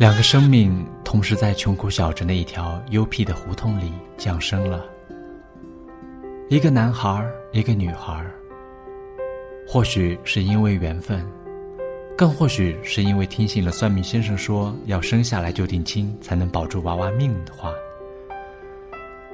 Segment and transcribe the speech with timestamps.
[0.00, 4.82] 两个生命同时在穷苦小镇的一条幽僻的胡同里降生了，
[6.48, 7.22] 一个男孩，
[7.52, 8.24] 一个女孩。
[9.68, 11.22] 或许是因为缘分，
[12.16, 17.70] 更或许是因为听信了算命先生说要生下来就定亲才能保住娃娃命的话，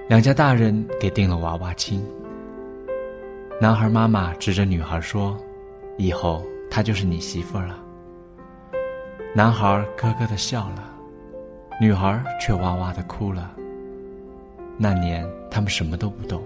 [0.08, 2.04] 两家大人给定了娃娃亲。
[3.60, 5.38] 男孩妈妈指着女孩说
[5.96, 7.80] ：“以后她就是你媳妇儿了。”
[9.36, 10.90] 男孩咯咯的笑了，
[11.78, 13.54] 女孩却哇哇的哭了。
[14.78, 16.42] 那年他们什么都不懂，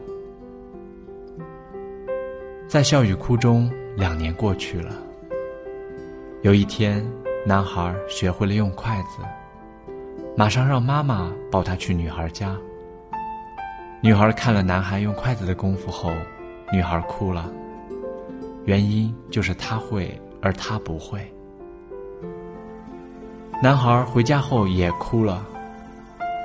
[2.66, 4.92] 在笑与哭中，两年过去了。
[6.42, 7.00] 有一天，
[7.46, 9.22] 男孩学会了用筷子，
[10.36, 12.56] 马上让妈妈抱他去女孩家。
[14.02, 16.12] 女孩看了男孩用筷子的功夫后，
[16.72, 17.48] 女孩哭了，
[18.64, 21.32] 原因就是他会，而他不会。
[23.62, 25.44] 男孩回家后也哭了，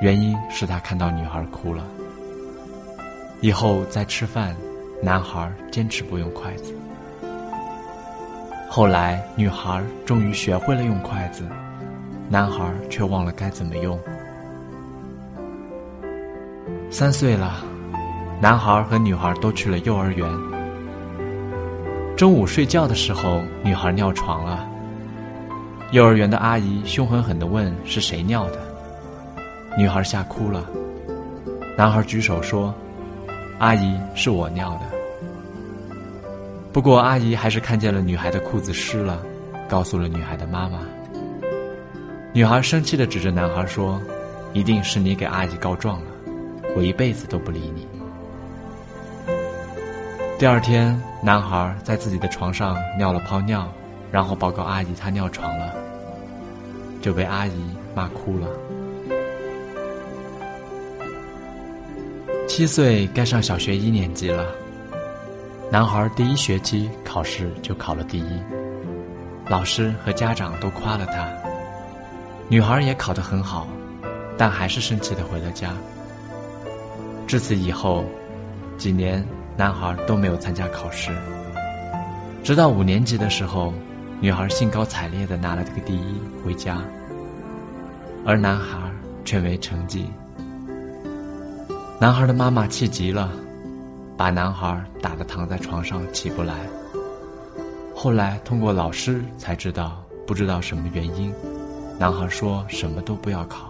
[0.01, 1.81] 原因是他看到女孩哭了。
[3.39, 4.53] 以后再吃饭，
[5.01, 6.75] 男孩坚持不用筷子。
[8.69, 11.47] 后来女孩终于学会了用筷子，
[12.27, 13.97] 男孩却忘了该怎么用。
[16.91, 17.63] 三岁了，
[18.41, 20.29] 男孩和女孩都去了幼儿园。
[22.17, 24.69] 中午睡觉的时候，女孩尿床了。
[25.91, 28.59] 幼儿园的阿姨凶狠狠地问：“是谁尿的？”
[29.77, 30.67] 女孩吓哭了。
[31.77, 32.73] 男孩举手说
[33.59, 34.81] ：“阿姨，是我尿的。”
[36.73, 39.21] 不过阿姨还是看见了女孩的裤子湿了，
[39.69, 40.79] 告诉了女孩的妈妈。
[42.33, 44.01] 女孩生气地指着男孩说
[44.51, 46.07] ：“一定是你给阿姨告状了，
[46.75, 47.87] 我一辈子都不理你。”
[50.37, 53.71] 第二天，男孩在自己的床上尿了泡尿。
[54.15, 55.73] 然后报告阿姨，他尿床了，
[57.01, 57.51] 就被阿姨
[57.93, 58.47] 骂哭了。
[62.47, 64.45] 七岁该上小学一年级了，
[65.69, 68.41] 男孩第一学期考试就考了第一，
[69.49, 71.27] 老师和家长都夸了他。
[72.47, 73.67] 女孩也考得很好，
[74.37, 75.73] 但还是生气的回了家。
[77.27, 78.05] 至此以后，
[78.77, 79.21] 几年
[79.57, 81.11] 男孩都没有参加考试，
[82.45, 83.73] 直到五年级的时候。
[84.21, 86.81] 女孩兴高采烈的拿了这个第一回家，
[88.25, 88.79] 而男孩
[89.23, 90.09] 却没成绩。
[91.99, 93.31] 男孩的妈妈气急了，
[94.17, 96.55] 把男孩打得躺在床上起不来。
[97.93, 101.31] 后来通过老师才知道，不知道什么原因，
[101.99, 103.69] 男孩说什么都不要考，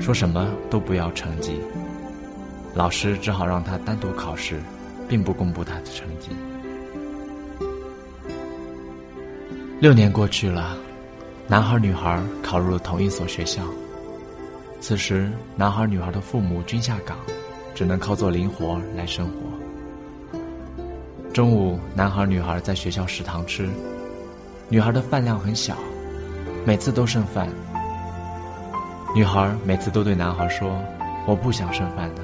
[0.00, 1.60] 说什么都不要成绩。
[2.74, 4.60] 老师只好让他单独考试，
[5.08, 6.30] 并不公布他的成绩。
[9.80, 10.76] 六年过去了，
[11.48, 13.62] 男孩女孩考入了同一所学校。
[14.78, 17.16] 此时，男孩女孩的父母均下岗，
[17.74, 20.38] 只能靠做零活来生活。
[21.32, 23.70] 中午，男孩女孩在学校食堂吃，
[24.68, 25.74] 女孩的饭量很小，
[26.66, 27.48] 每次都剩饭。
[29.14, 30.78] 女孩每次都对男孩说
[31.26, 32.22] ：“我不想剩饭的。”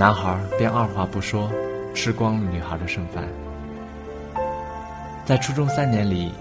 [0.00, 1.48] 男孩便二话不说，
[1.94, 3.22] 吃光了女孩的剩饭。
[5.24, 6.32] 在初中三年里，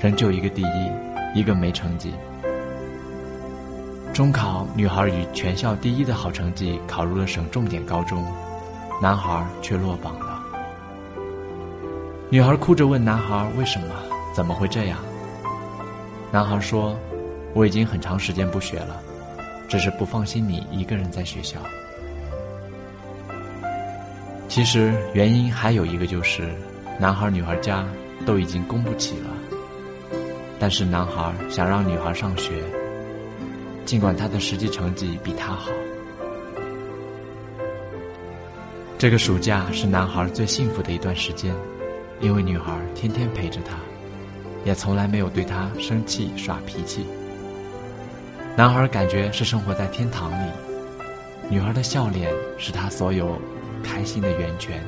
[0.00, 0.90] 仍旧一个第一，
[1.34, 2.14] 一个没成绩。
[4.14, 8.24] 中考，女孩以全校第一的好成绩考入了省重点高中，
[9.02, 10.42] 男孩却落榜了。
[12.30, 13.88] 女孩哭着问男孩：“为什么？
[14.34, 14.98] 怎么会这样？”
[16.32, 16.96] 男孩说
[17.52, 18.98] ：“我已经很长时间不学了，
[19.68, 21.58] 只是不放心你一个人在学校。”
[24.48, 26.50] 其实原因还有一个就是，
[26.98, 27.84] 男孩女孩家。
[28.24, 29.30] 都已经供不起了，
[30.58, 32.62] 但是男孩想让女孩上学，
[33.84, 35.70] 尽管他的实际成绩比他好。
[38.98, 41.52] 这个暑假是男孩最幸福的一段时间，
[42.20, 43.76] 因为女孩天天陪着他，
[44.64, 47.04] 也从来没有对他生气耍脾气。
[48.56, 50.50] 男孩感觉是生活在天堂里，
[51.48, 53.36] 女孩的笑脸是他所有
[53.82, 54.80] 开心的源泉。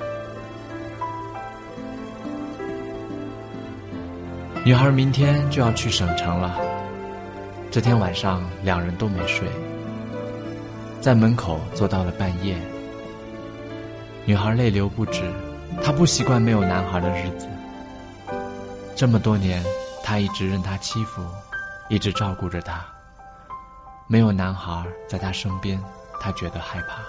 [4.66, 6.58] 女孩明天就要去省城了。
[7.70, 9.46] 这天晚上，两人都没睡，
[11.02, 12.56] 在门口坐到了半夜。
[14.24, 15.20] 女孩泪流不止，
[15.82, 17.46] 她不习惯没有男孩的日子。
[18.96, 19.62] 这么多年，
[20.02, 21.22] 她一直任他欺负，
[21.90, 22.82] 一直照顾着他。
[24.06, 25.78] 没有男孩在她身边，
[26.18, 27.02] 她觉得害怕。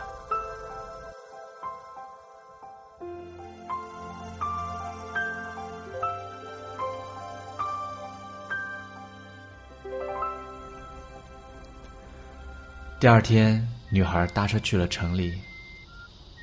[13.05, 15.39] 第二天，女孩搭车去了城里。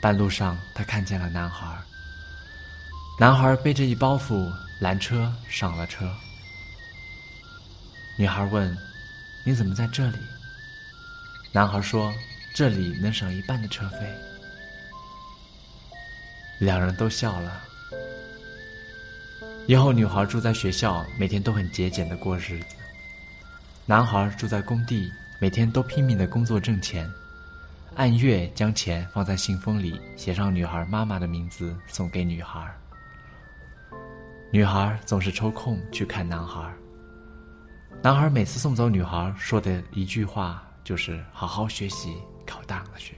[0.00, 1.66] 半路上，她看见了男孩。
[3.18, 4.48] 男孩背着一包袱
[4.80, 6.08] 拦车上了车。
[8.16, 8.78] 女孩问
[9.44, 10.18] ：“你怎么在这里？”
[11.50, 12.14] 男孩说
[12.54, 13.98] ：“这里能省一半的车费。”
[16.60, 17.60] 两人都笑了。
[19.66, 22.76] 以后，女孩住在学校，每天都很节俭的过日子；
[23.84, 25.12] 男孩住在工地，
[25.42, 27.12] 每天都拼命的工作挣钱，
[27.96, 32.72] 按月将钱放在信封里，写上女孩妈妈的名字，送给女孩。
[34.52, 36.72] 女孩总是抽空去看男孩。
[38.00, 42.14] 男孩每次送走女孩说的一句话就是：“好好学习，
[42.46, 43.12] 考大学。”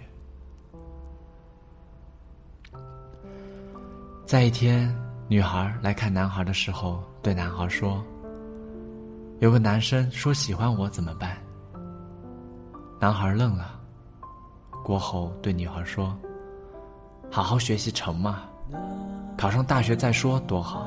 [4.25, 4.91] 在一天，
[5.29, 8.03] 女孩来看男孩的时候，对男孩说
[9.41, 11.37] ：“有个男生说喜欢我，怎么办？”
[13.01, 13.79] 男孩愣了，
[14.83, 16.17] 过后对女孩说
[17.31, 18.43] ：“好好学习成吗？
[19.37, 20.87] 考上大学再说，多好。”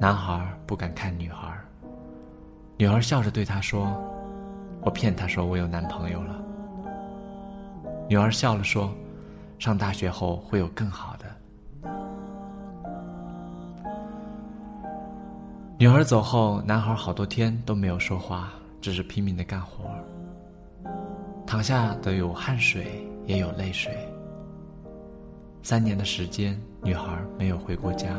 [0.00, 1.48] 男孩不敢看女孩。
[2.76, 3.86] 女孩笑着对他说
[4.82, 6.36] ：“我骗他说我有男朋友了。”
[8.08, 8.92] 女孩笑了说
[9.58, 11.24] ：“上大学后会有更好的。”
[15.78, 18.50] 女孩走后，男孩好多天都没有说话，
[18.84, 19.86] 只是拼命的干活。
[21.46, 23.90] 躺下的有汗水，也有泪水。
[25.62, 28.10] 三年的时间，女孩没有回过家，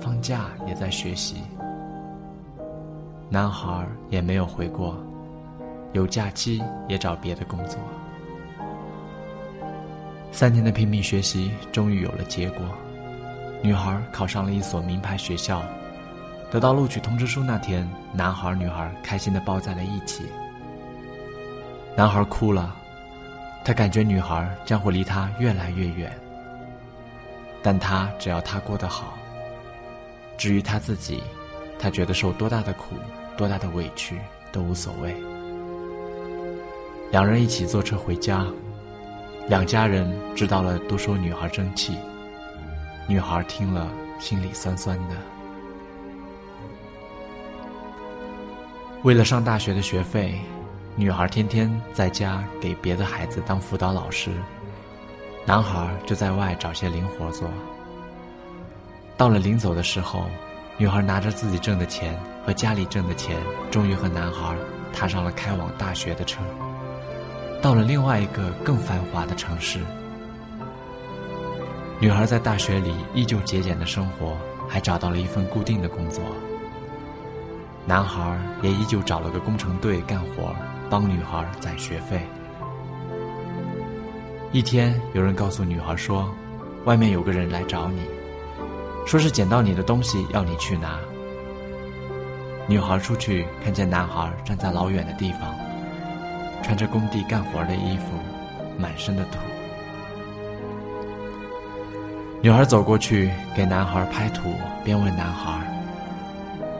[0.00, 1.42] 放假也在学习。
[3.28, 4.96] 男孩也没有回过，
[5.92, 7.78] 有假期也找别的工作。
[10.32, 12.62] 三年的拼命学习，终于有了结果。
[13.62, 15.62] 女孩考上了一所名牌学校，
[16.50, 20.24] 得到录取通知书那天，男孩女孩开心的抱在了一起。
[21.96, 22.74] 男孩哭了，
[23.64, 26.12] 他感觉女孩将会离他越来越远。
[27.62, 29.14] 但他只要她过得好，
[30.38, 31.22] 至于他自己，
[31.78, 32.94] 他觉得受多大的苦。
[33.36, 34.18] 多大的委屈
[34.52, 35.14] 都无所谓。
[37.10, 38.44] 两人一起坐车回家，
[39.48, 41.96] 两家人知道了都说女孩争气。
[43.06, 43.88] 女孩听了
[44.18, 45.14] 心里酸酸的。
[49.02, 50.38] 为了上大学的学费，
[50.94, 54.30] 女孩天天在家给别的孩子当辅导老师，
[55.46, 57.48] 男孩就在外找些零活做。
[59.16, 60.24] 到了临走的时候。
[60.78, 63.36] 女孩拿着自己挣的钱和家里挣的钱，
[63.70, 64.56] 终于和男孩
[64.94, 66.40] 踏上了开往大学的车，
[67.60, 69.78] 到了另外一个更繁华的城市。
[71.98, 74.34] 女孩在大学里依旧节俭的生活，
[74.66, 76.24] 还找到了一份固定的工作。
[77.86, 80.54] 男孩也依旧找了个工程队干活，
[80.88, 82.20] 帮女孩攒学费。
[84.52, 86.28] 一天，有人告诉女孩说，
[86.84, 88.02] 外面有个人来找你。
[89.06, 90.98] 说是捡到你的东西，要你去拿。
[92.68, 95.40] 女孩出去，看见男孩站在老远的地方，
[96.62, 98.04] 穿着工地干活的衣服，
[98.78, 99.38] 满身的土。
[102.42, 104.52] 女孩走过去给男孩拍土，
[104.84, 105.60] 边问男孩：“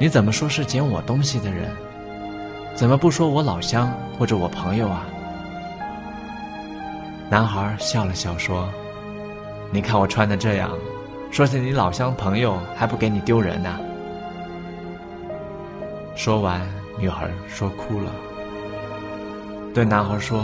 [0.00, 1.70] 你怎么说是捡我东西的人？
[2.74, 5.06] 怎么不说我老乡或者我朋友啊？”
[7.28, 8.66] 男孩笑了笑说
[9.70, 10.70] ：“你看我穿的这样。”
[11.30, 13.78] 说是你老乡朋友，还不给你丢人呢。
[16.16, 16.60] 说完，
[16.98, 18.10] 女孩说哭了，
[19.72, 20.42] 对男孩说：“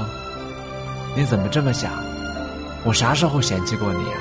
[1.17, 1.91] 你怎么这么想？
[2.85, 4.19] 我啥时候嫌弃过你啊？”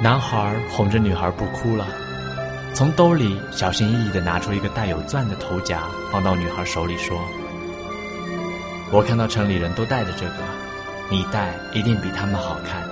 [0.00, 1.86] 男孩哄着女孩不哭了，
[2.78, 5.82] 从兜里小心翼翼的拿出一个带有钻的头夹，
[6.12, 7.18] 放到女孩手里说
[8.94, 10.34] ：“我看到城里人都戴着这个，
[11.10, 12.88] 你戴一定比他们好看。”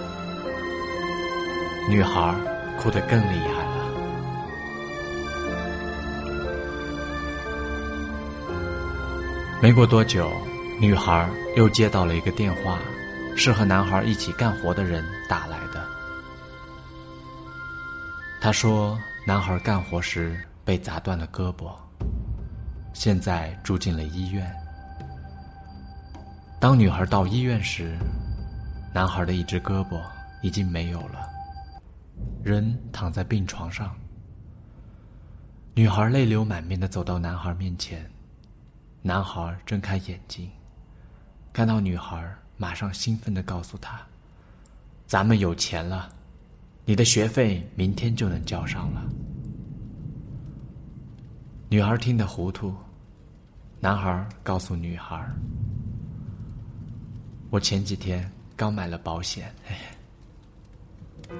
[1.88, 2.35] 女孩
[2.76, 3.71] 哭得更厉害了。
[9.62, 10.28] 没过多久，
[10.81, 12.81] 女孩又接到了一个电话，
[13.37, 15.81] 是和男孩一起干活的人打来的。
[18.40, 21.76] 他说，男孩干活时被砸断了胳膊，
[22.92, 24.49] 现在住进了医院。
[26.61, 27.99] 当女孩到医院时，
[28.95, 30.00] 男孩的一只胳膊
[30.42, 31.28] 已经没有了。
[32.45, 33.97] 人躺在病床上，
[35.75, 38.09] 女孩泪流满面的走到男孩面前，
[39.02, 40.49] 男孩睁开眼睛，
[41.52, 44.00] 看到女孩，马上兴奋的告诉他
[45.04, 46.09] ：“咱们有钱了，
[46.87, 49.02] 你的学费明天就能交上了。”
[51.69, 52.73] 女孩听得糊涂，
[53.81, 55.28] 男孩告诉女孩
[57.50, 59.52] ：“我前几天刚买了保险。”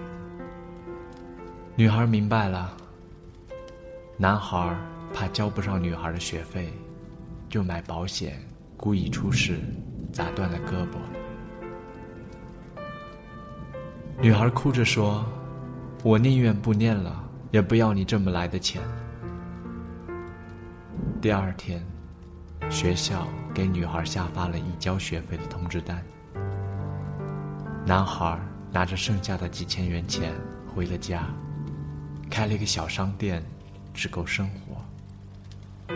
[1.79, 2.77] 女孩明白了，
[4.17, 4.77] 男孩
[5.15, 6.73] 怕交不上女孩的学费，
[7.49, 8.43] 就买保险，
[8.77, 9.61] 故意出事，
[10.13, 10.97] 砸断了胳膊。
[14.19, 15.25] 女孩哭着说
[16.03, 18.81] ：“我宁愿不念了，也不要你这么来的钱。”
[21.21, 21.85] 第二天，
[22.71, 26.03] 学校给女孩下发了已交学费的通知单。
[27.85, 28.41] 男孩
[28.73, 30.33] 拿着剩下的几千元钱
[30.75, 31.27] 回了家，
[32.31, 33.45] 开了一个小商店，
[33.93, 35.95] 只够生活。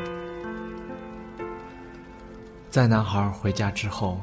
[2.68, 4.20] 在男孩回家之后，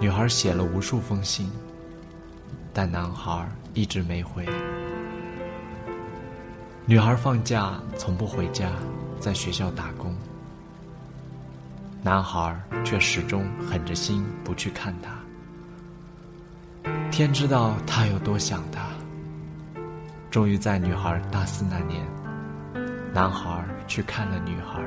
[0.00, 1.52] 女孩写了无数封信。
[2.78, 4.46] 但男孩一直没回。
[6.84, 8.70] 女孩放假从不回家，
[9.18, 10.14] 在学校打工。
[12.02, 12.54] 男孩
[12.84, 15.10] 却始终狠着心不去看她。
[17.10, 18.88] 天知道他有多想她。
[20.30, 22.06] 终于在女孩大四那年，
[23.10, 24.84] 男孩去看了女孩。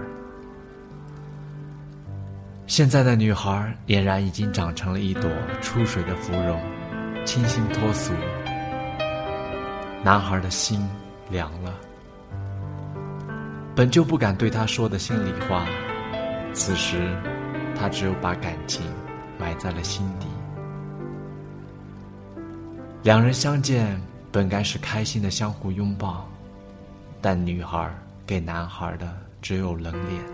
[2.68, 5.24] 现在的女孩俨然已经长成了一朵
[5.60, 6.62] 出水的芙蓉。
[7.30, 8.12] 清新脱俗，
[10.04, 10.84] 男孩的心
[11.30, 11.76] 凉了。
[13.76, 15.64] 本就不敢对他说的心里话，
[16.54, 17.16] 此时
[17.76, 18.82] 他只有把感情
[19.38, 20.26] 埋在了心底。
[23.04, 26.28] 两人相见本该是开心的相互拥抱，
[27.22, 27.94] 但女孩
[28.26, 29.08] 给男孩的
[29.40, 30.26] 只有冷脸。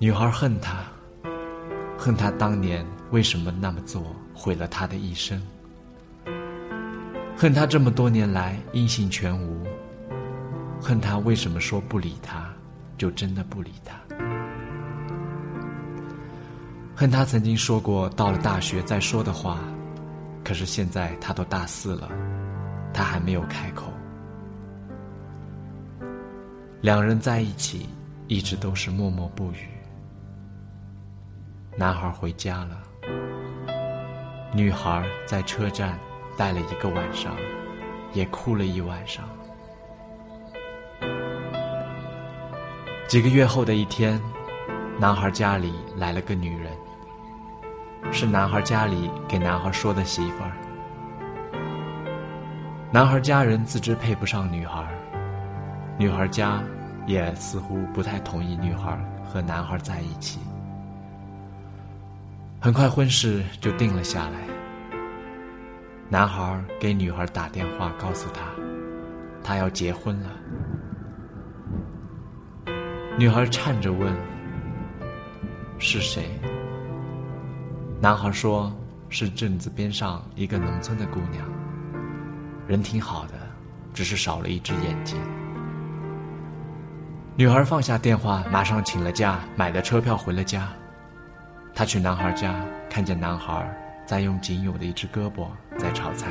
[0.00, 0.78] 女孩恨他。
[1.96, 5.40] 恨他当年为什么那么做，毁了他的一生。
[7.36, 9.66] 恨他这么多年来音信全无。
[10.80, 12.50] 恨他为什么说不理他，
[12.96, 14.00] 就真的不理他。
[16.96, 19.58] 恨他曾经说过到了大学再说的话，
[20.42, 22.08] 可是现在他都大四了，
[22.94, 23.92] 他还没有开口。
[26.80, 27.88] 两人在一起，
[28.26, 29.68] 一直都是默默不语。
[31.76, 32.82] 男孩回家了，
[34.54, 35.98] 女孩在车站
[36.36, 37.34] 待了一个晚上，
[38.12, 39.24] 也哭了一晚上。
[43.08, 44.20] 几个月后的一天，
[44.98, 46.70] 男孩家里来了个女人，
[48.12, 50.52] 是男孩家里给男孩说的媳妇儿。
[52.90, 54.86] 男孩家人自知配不上女孩，
[55.98, 56.62] 女孩家
[57.06, 60.38] 也似乎不太同意女孩和男孩在一起。
[62.64, 64.38] 很快婚事就定了下来。
[66.08, 68.42] 男孩给女孩打电话，告诉她，
[69.42, 70.30] 他要结婚了。
[73.18, 74.14] 女孩颤着问
[75.80, 76.38] ：“是谁？”
[78.00, 78.72] 男孩说
[79.10, 81.44] ：“是镇子边上一个农村的姑娘，
[82.68, 83.34] 人挺好的，
[83.92, 85.18] 只是少了一只眼睛。”
[87.34, 90.68] 女孩放下电话，马上请了假，买了车票回了家。
[91.74, 92.54] 他去男孩家，
[92.90, 93.66] 看见男孩
[94.04, 95.48] 在用仅有的一只胳膊
[95.78, 96.30] 在炒菜。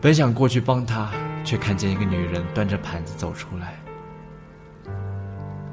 [0.00, 1.10] 本想过去帮他，
[1.44, 3.74] 却看见一个女人端着盘子走出来。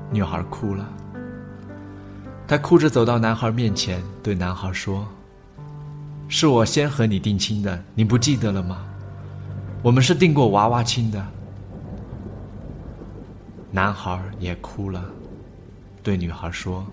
[0.10, 0.88] 女孩哭了，
[2.48, 5.08] 她哭着走到男孩面前，对男孩说
[6.28, 8.84] ：“是我先和你定亲的，你不记得了吗？
[9.84, 11.26] 我们是定过娃娃亲的。”
[13.70, 15.06] 男孩也哭了，
[16.02, 16.86] 对女孩说。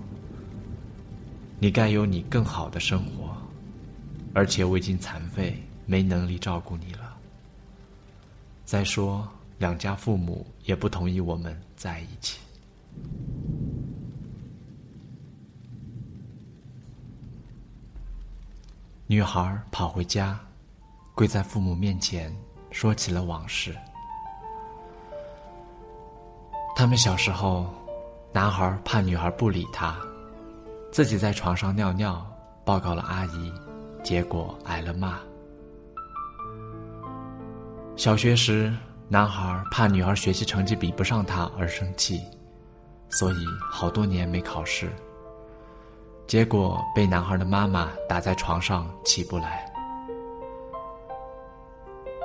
[1.61, 3.37] 你该有你更好的生活，
[4.33, 7.17] 而且我已经残废，没能力照顾你了。
[8.65, 9.27] 再说，
[9.59, 12.38] 两家父母也不同意我们在一起。
[19.09, 20.38] 女孩跑回家，
[21.15, 22.33] 跪在父母面前，
[22.71, 23.75] 说起了往事。
[26.77, 27.69] 他们小时候，
[28.33, 29.99] 男孩怕女孩不理他。
[30.90, 32.26] 自己在床上尿尿，
[32.64, 33.52] 报告了阿姨，
[34.02, 35.18] 结果挨了骂。
[37.95, 38.73] 小学时，
[39.09, 42.23] 男孩怕女儿学习成绩比不上他而生气，
[43.11, 44.90] 所以好多年没考试。
[46.26, 49.64] 结果被男孩的妈妈打在床上起不来。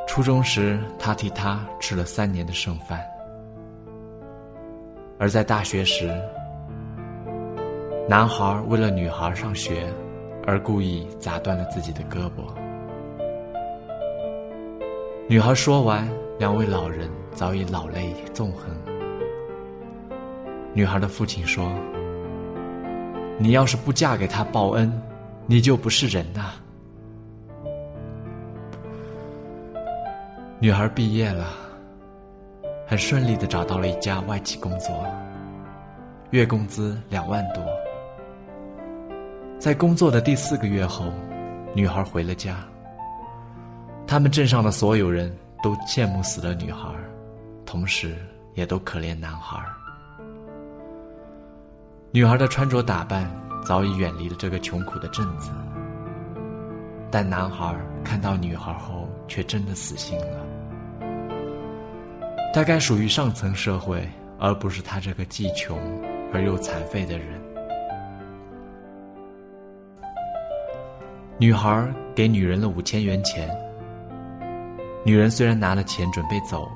[0.08, 3.02] 初中时，他替他吃了三年的剩饭，
[5.20, 6.10] 而在大学时。
[8.06, 9.88] 男孩为了女孩上学，
[10.46, 12.54] 而故意砸断了自己的胳膊。
[15.26, 16.06] 女孩说完，
[16.38, 18.70] 两位老人早已老泪纵横。
[20.74, 21.72] 女孩的父亲说
[23.40, 25.02] ：“你要是不嫁给他报恩，
[25.46, 26.52] 你就不是人呐。”
[30.60, 31.54] 女孩毕业了，
[32.86, 34.94] 很顺利的找到了一家外企工作，
[36.32, 37.64] 月工资两万多。
[39.64, 41.06] 在工作的第四个月后，
[41.74, 42.58] 女孩回了家。
[44.06, 46.90] 他们镇上的所有人都羡慕死了女孩，
[47.66, 48.14] 同时
[48.56, 49.64] 也都可怜男孩。
[52.12, 53.26] 女孩的穿着打扮
[53.64, 55.50] 早已远离了这个穷苦的镇子，
[57.10, 61.08] 但男孩看到女孩后却真的死心了。
[62.54, 64.06] 大概属于上层社会，
[64.38, 65.80] 而不是他这个既穷
[66.34, 67.42] 而又残废的人。
[71.40, 73.50] 女孩给女人了五千元钱。
[75.04, 76.70] 女人虽然拿了钱准备走，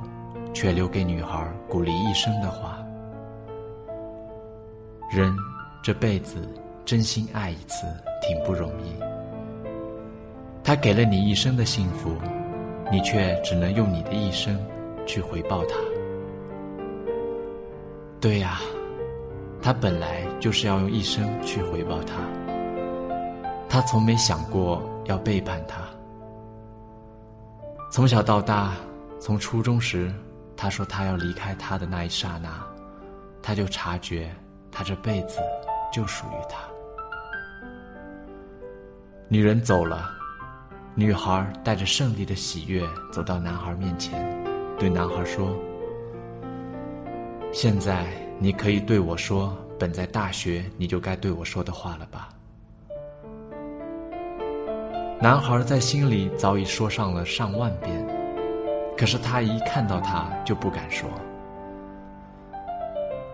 [0.53, 2.79] 却留给女孩鼓励一生的话
[5.09, 5.33] ：“人
[5.81, 6.49] 这辈子
[6.83, 7.85] 真心爱一次
[8.21, 8.91] 挺不容易。
[10.63, 12.11] 他给了你一生的幸福，
[12.91, 14.59] 你却只能用你的一生
[15.05, 15.75] 去回报他。
[18.19, 18.59] 对呀，
[19.61, 22.15] 他本来就是要用一生去回报他。
[23.77, 25.81] 他从没想过要背叛他。”
[27.93, 28.73] 从小到大，
[29.19, 30.11] 从初中时，
[30.55, 32.49] 他说他要离开他的那一刹那，
[33.39, 34.35] 他就察觉，
[34.71, 35.37] 他这辈子
[35.93, 36.57] 就属于他。
[39.27, 40.09] 女人走了，
[40.95, 44.43] 女孩带着胜利的喜悦走到男孩面前，
[44.79, 45.55] 对男孩说
[47.53, 48.07] ：“现在
[48.39, 52.29] 你可以对我说本在大学你就该对我说的话了吧。”
[55.19, 58.07] 男孩在心里早已说上了上万遍，
[58.95, 61.09] 可是他一看到她就不敢说。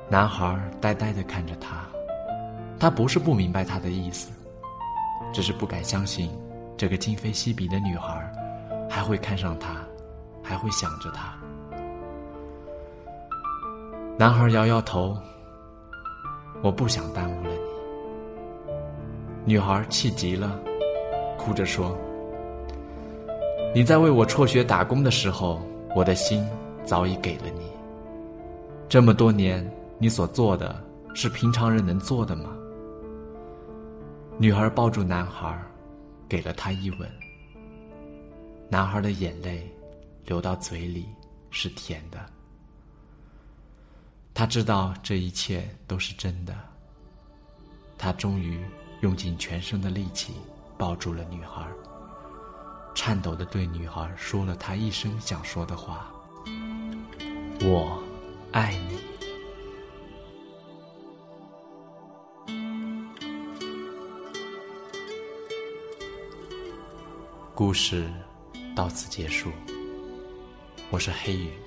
[0.07, 1.85] 男孩呆呆的看着她，
[2.79, 4.31] 他不是不明白她的意思，
[5.33, 6.31] 只是不敢相信
[6.77, 8.31] 这个今非昔比的女孩
[8.89, 9.75] 还会看上他，
[10.41, 11.33] 还会想着他。
[14.17, 15.17] 男孩摇摇头，
[16.61, 17.59] 我不想耽误了你。
[19.43, 20.57] 女孩气急了。
[21.37, 21.97] 哭着说
[23.75, 25.61] ：“你在为我辍学打工的时候，
[25.95, 26.47] 我的心
[26.83, 27.71] 早已给了你。
[28.87, 30.83] 这么多年，你所做的
[31.15, 32.49] 是平常人能做的吗？”
[34.39, 35.57] 女孩抱住男孩，
[36.27, 37.09] 给了他一吻。
[38.69, 39.69] 男孩的眼泪
[40.25, 41.05] 流到嘴里
[41.51, 42.17] 是甜的。
[44.33, 46.55] 他知道这一切都是真的。
[47.95, 48.59] 他终于
[49.01, 50.33] 用尽全身的力气。
[50.83, 51.65] 抱住了女孩，
[52.93, 56.11] 颤抖的对女孩说了他一生想说的话
[57.63, 58.03] ：“我
[58.51, 58.99] 爱你。”
[67.55, 68.11] 故事
[68.75, 69.49] 到此结束。
[70.89, 71.62] 我是黑羽。